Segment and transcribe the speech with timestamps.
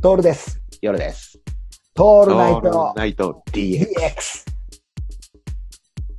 [0.00, 0.60] トールです。
[0.80, 1.40] 夜です。
[1.92, 3.84] トールナイトナイト DX。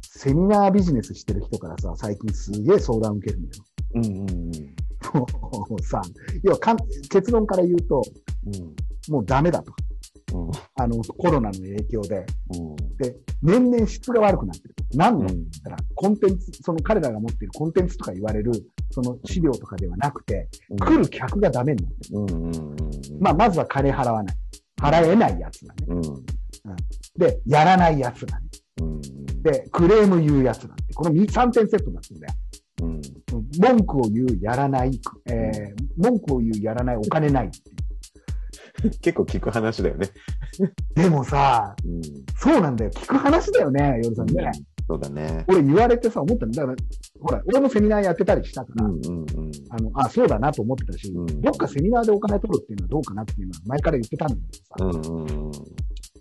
[0.02, 3.64] セミナービジネスしてる人からさ、最近すげえ相談受けるんだよ。
[3.96, 4.30] うんうんうん。
[5.70, 6.02] も うさ、
[6.44, 6.78] 要はかん
[7.10, 8.02] 結論から言うと、
[9.10, 9.72] もうダメだと。
[10.34, 12.26] うんあの、コロナの影響で。
[12.54, 14.76] うんで、年々質が悪くなってる。
[14.94, 18.52] 何の、う言ったら、コンテンツ、その彼らが持っているコンテンツとか言われる、
[19.04, 22.20] その資料とかではなくて、来る客がダメになってる。
[22.20, 22.76] うんうんうん。
[23.20, 24.36] まあ、まずは金払わない。
[24.82, 25.86] 払えないやつだね。
[25.90, 26.04] うん
[27.18, 28.48] で、やらないやつだね。
[28.82, 29.02] うん
[29.42, 32.34] で、クレーム言うやつなんて、この3点セットになってるんだよ。
[32.82, 33.02] うん
[33.60, 37.80] 文句を言う、やらない、えー、文句を言う、やらない、お金ないっていう。
[39.02, 40.10] 結構聞く話だよね。
[40.96, 42.02] でもさ、うん
[42.38, 42.92] そうなんだよ。
[42.92, 44.52] 聞く話だよね、夜さんね。
[44.90, 45.46] そうだね。
[45.48, 46.66] 俺言われてさ、思ったんだ。
[46.66, 46.78] だから、
[47.22, 49.52] ほら、俺もセミナーやってたりしたから、うんうんうん。
[49.70, 51.42] あの、あ、そうだなと思ってたし、うん。
[51.42, 55.52] どっかセミナーでお金取るっていうのはどうかなっていうのは前から言ってたんだけどさ、うんうんうん。
[55.52, 55.60] ね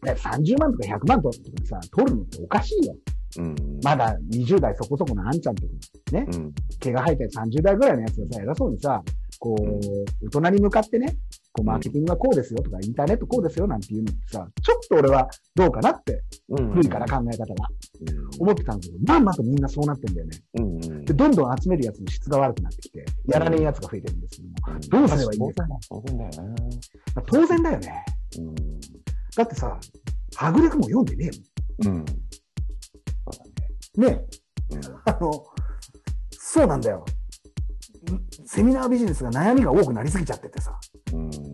[0.04, 2.94] 30万とか100万とかさ、取るのっておかしいよ。
[3.38, 5.68] うんまだ20代そこそこのあんちゃんとか、
[6.12, 6.52] ね、うん。
[6.78, 9.02] 毛が生えて30代ぐらいのやつがさ、偉そうにさ、
[9.38, 11.16] こう、大人に向かってね、
[11.58, 17.68] こう、マーケティングはこうですよとか、インターネットこうですよなんていうのってさ、ちょっと俺はどうかなって、うん古いから考え方が、
[18.38, 20.38] 思ってたんだけど、まんまとみんなそうなってんだよね。
[20.54, 24.48] うんうんで、どんどん集めるやつの質が悪くなってきて、やらねえやつが増えてるんですけど
[24.98, 26.42] も、どうすればいいんですかね当然だよな。
[26.48, 26.54] ま
[27.16, 28.04] あ当然だよね。
[28.38, 28.54] うん
[29.36, 29.78] だってさ、
[30.36, 31.30] はぐれくも読んでね
[31.84, 32.04] うん。
[32.04, 32.12] そ
[33.30, 33.52] うだね。
[33.98, 34.10] えもん。
[34.10, 34.24] ね
[34.70, 35.44] えうんあの、
[36.32, 37.04] そうなんだよ。
[38.10, 40.97] んセミナービジネスが悩みが多くなりすぎちゃっててさ、うん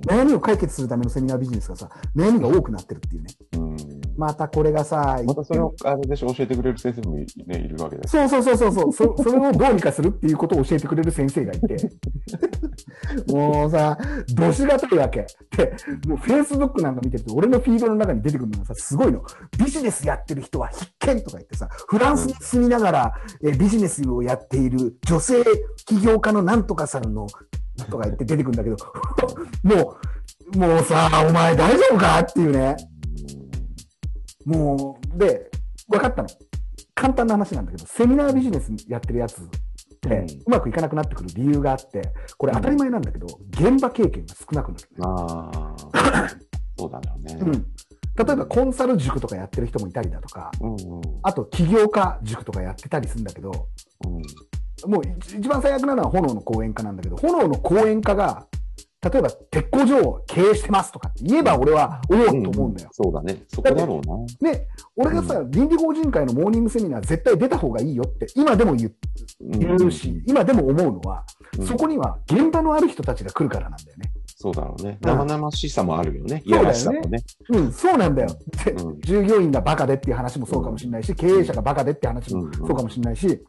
[0.06, 3.28] 悩みを解決するためのセミナービジネスがさ、悩みが多くなってるっていうね。
[3.58, 3.58] う
[4.00, 8.12] んまたこれがさ、またそれを、あれでしょ、教えてくれる先生もい,、ね、いるわけです。
[8.12, 11.76] そうそうそうそうそうそ、それをどうにかするっていうことを教えてくれる先生がいて、
[13.32, 13.98] もうさ、
[14.34, 15.26] どしがたいわけ。
[15.56, 15.74] で、
[16.06, 19.22] もう Facebook なんか見てると、俺のフィードの中に出てくるのがさ、すごいの。
[19.58, 25.42] ビジネスやってる人は必見とか言ってさ、フランスに住みながら、えビジネスをやっている女性
[25.86, 27.26] 起業家のなんとかさんの、
[27.90, 28.76] とか言って出てくるんだけど、
[29.64, 29.96] も
[30.54, 32.76] う、もうさ、お前大丈夫かっていうね。
[34.44, 35.50] もう、で、
[35.88, 36.28] 分かったの。
[36.94, 39.44] 簡単な話なんだけど、セミナービジネスやってるやつっ
[40.02, 42.02] て、うまくいかなくなってくる理由があって、
[42.36, 44.88] これ当たり前なんだけど、現場経験が少なくなる。
[45.00, 46.28] ああ、
[46.78, 47.38] そうだよね。
[47.40, 47.52] うん。
[47.52, 50.78] 例えばコンサル塾とかやってる人もいたりだとか、うんうん
[51.22, 53.68] あと起業家塾とかやってたりするんだけど、
[54.06, 54.22] うん
[54.90, 58.46] もう一一番最悪なのは炎の講演家なんだけど、炎の講演家が、
[59.10, 62.90] 例えば鉄工所を経営してますとかって言えば俺は、おおと思うんだよ。
[62.92, 63.44] そうだね。
[63.48, 64.50] そこだろうな。
[64.50, 64.66] ね、
[64.96, 68.90] 俺がさ、倫理法人会のモーニングセミナー絶対出た方がいいよって、今でも言
[69.40, 71.24] 言うし、今でも思うのは、
[71.58, 74.10] うんそこには現場のある人たちが来るからなんだよね。
[74.26, 74.98] そうだろうね。
[75.00, 76.42] うん生々しさもあるよね。
[76.44, 77.22] うだよねやらしさもね。
[77.50, 78.28] うん、そうなんだよ。
[79.04, 83.44] 従業員がバカでっていう話もそうかもしれないし、経営者がバカでって話もうんそうかもしれないし、うん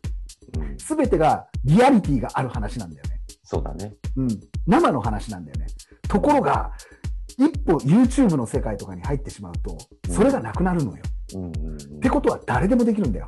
[0.78, 3.22] すべてがリアリティがある話なんだよね。
[3.44, 3.96] そうだね。
[4.16, 4.28] うん。
[4.68, 5.68] 生の話なんだよね。
[6.08, 6.72] ところが、
[7.38, 9.78] 一歩 YouTube の世界とかに入ってしまうと、
[10.10, 11.04] それがなくなるのよ。
[11.36, 13.28] うんうんってことは誰でもできるんだよ。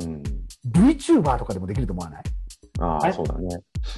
[0.00, 0.22] うんうん。
[0.68, 2.22] VTuber とかでもできると思わない？
[2.80, 3.48] ああ、そうだね。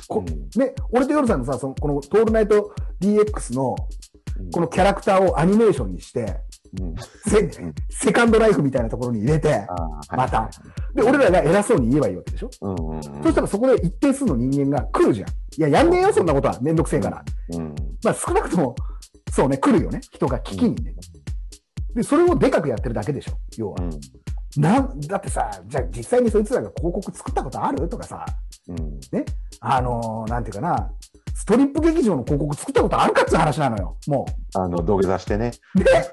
[0.07, 3.75] こうんね、俺と夜さんのさ、その、このトールナイト DX の、
[4.53, 6.41] このキャラクターをアニメーションにして、
[6.79, 6.95] うん
[7.27, 10.51] セうんセカンドライフみたいなところに入れて、ああはいまた
[10.95, 15.29] で、俺らが偉そうに言えばいいわけでしょ、うんうんうんそしたらそこで一定数の人間が来るじゃん。
[15.59, 16.57] いや、やんねえよ、そんなことは。
[16.61, 17.25] めんどくせえから。
[17.57, 17.75] うん
[18.05, 18.77] まあ少なくとも、
[19.33, 20.01] そうね、来るよね。
[20.13, 20.95] 人が聞きにね。
[21.95, 23.83] で、それをでかくやってるだけでしょ、要は。
[23.83, 23.91] うん
[24.57, 27.87] なん、だってさ、じゃあ実際にそいつらが広告作ったことある？
[27.89, 28.25] とかさ、
[28.69, 29.25] うんね、
[29.61, 30.91] あのーなんていうかな、
[31.35, 35.51] ストリップ劇場の広告作ったことあるかって話なのよ、もあの、土下座してね。
[35.77, 35.85] う。
[35.85, 35.85] で、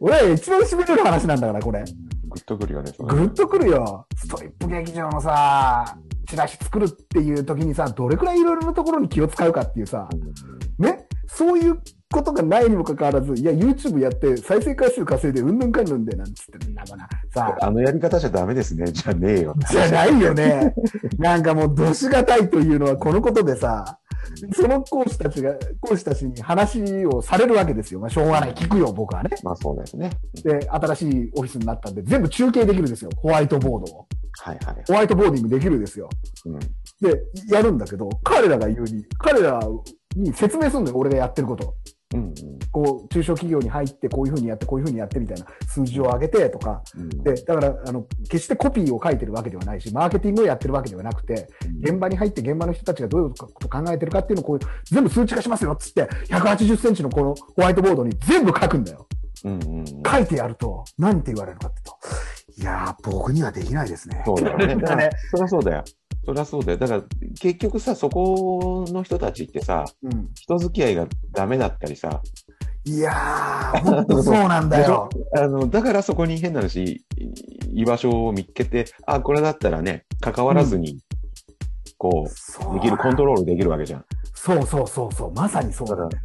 [0.00, 1.84] 俺は一番痺れる話なんだから、これ。
[2.32, 2.92] グッとくるよね。
[2.96, 4.06] それぐっとくるよ。
[4.16, 10.08] ストリップ劇場のさ、チラシ作るっていう時にさ、どれくらいいろいろなところに気を使うかっていうさ、
[10.78, 11.80] ね、そういう
[12.12, 18.90] ことがないにもかかわらず、いや、YouTube やって再生回数稼いでうんぬんかんぬんでなんつってんだからさ、あのやり方じゃダメですね。
[18.92, 19.54] じゃねえよ。
[19.70, 20.74] じゃないよね。
[21.18, 23.98] なんかもう、どしがたいというのはこのことでさ、
[24.52, 28.00] その講師たちが、講師たちに話をされるわけですよ。
[28.00, 28.54] まあ、しょうがない。
[28.54, 29.30] 聞くよ、僕はね。
[29.42, 30.10] まあそうですね。
[30.42, 33.10] で、新しいオフィスになったんで、全部中継できるんですよ。
[33.16, 34.06] ホワイトボードを。
[34.40, 34.84] はいはい。
[34.86, 36.08] ホワイトボーディングできるんですよ。
[36.46, 36.58] うん
[37.02, 39.60] で、やるんだけど、彼らが言うに、彼ら
[40.16, 41.74] に説明するんだよ、俺がやってること。
[42.14, 42.34] うんうん
[42.72, 51.48] こう、中小企業に入って、こういうふうにやって、こういうふうにやってみたいな数字を上げてとか、うんで、だから、あの、決してコピーを書いてるわけではないし、マーケティングをやってるわけではなくて、
[51.82, 59.06] 現場に入って現場の人たちがどういうことを考えてるかっていうのをこう全部数値化しますよっつって、180センチのこのホワイトボードに全部書くんだよ。
[59.44, 64.22] うんうんうん書いてやると、何て言われるかっていうと、いやー、僕にはできないですね。
[64.24, 65.10] そうだよね。
[65.30, 65.84] そりゃそうだよ。
[66.24, 66.78] そりゃそうだよ。
[66.78, 67.02] だから、
[67.40, 70.28] 結局さ、そこの人たちってさ、うん。
[70.34, 72.22] 人付き合いがダメだったりさ、
[72.84, 75.08] いやー、本当そうなんだよ。
[75.36, 77.04] あの、だからそこに変な話、
[77.72, 80.98] 居場所を見つけて、あ、これだったらね、関わらずに、
[81.96, 84.04] こう、そうできる、コントロールできるわけじゃん。
[84.34, 86.22] そうそうそうそう、まさにそうなんだよ。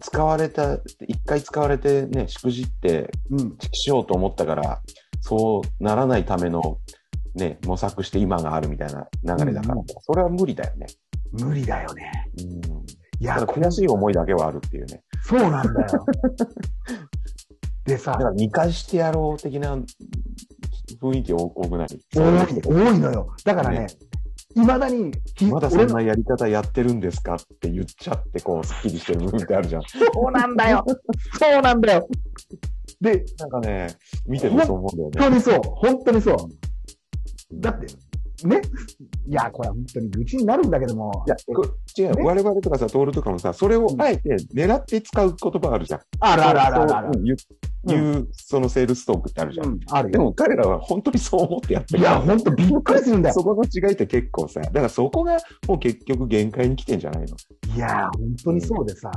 [0.00, 3.56] 使われた、一回使われてね、しくじって、うん。
[3.72, 4.80] しようと思ったから、
[5.20, 6.78] そうならないための、
[7.34, 10.86] ね、模索して今があるみたいな流れだから、うんそれは無理だよね。
[11.32, 12.30] 無理だよね。
[12.38, 12.84] うん。
[13.20, 15.02] いや悔しい思いだけはあるっていうね。
[15.22, 16.06] そうなんだよ。
[17.86, 19.76] でさだか、ら見返してやろう的な
[21.00, 21.88] 雰囲気多くない？
[22.14, 23.34] 多い、多いのよ。
[23.44, 23.86] だからねね、
[24.56, 29.82] いまだに、ひまだそんなやり方やってるんですかって言っちゃって、こう、スッキリしてる部分ってあるじゃん。
[29.82, 29.98] そ
[30.28, 30.84] うなんだよ。
[31.38, 32.08] そうなんだよ。
[33.00, 33.88] で、なんかね、
[34.26, 35.20] 見ててそう思うんだよね。
[35.20, 35.60] 本当にそう。
[35.62, 36.36] 本当にそう。
[37.52, 37.86] だって、
[38.46, 38.60] ね。
[39.26, 41.24] いや、これは本当に愚痴になるんだけども。
[41.26, 41.64] いや、こ
[41.96, 46.00] 違う、ね我々とかさ、トールとかもさ、それをあえて狙って使う言葉あるじゃん。
[46.20, 47.36] あるあるあるあるある
[47.86, 48.28] そう。
[48.32, 49.66] そのセールストークってあるじゃん。
[49.66, 50.12] うん、あるよ。
[50.12, 52.00] でも彼らは本当にそう思ってやってる。
[52.00, 53.44] いや、本当びっくりするんだよそ。
[53.44, 55.38] この違いって結構さ、だからそこが
[55.68, 57.36] もう結局限界に来てんじゃないの
[57.74, 59.10] いや、本当にそうでさ。